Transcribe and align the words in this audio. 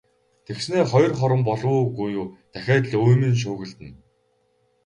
Тэгснээ 0.45 0.83
хоёр 0.91 1.11
хором 1.19 1.41
болов 1.49 1.71
уу, 1.73 1.83
үгүй 1.87 2.09
юу 2.21 2.25
дахиад 2.53 2.83
л 2.91 2.93
үймэн 3.07 3.33
шуугилдана. 3.41 3.97